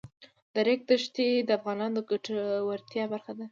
[0.53, 3.45] د ریګ دښتې د افغانانو د ګټورتیا برخه ده.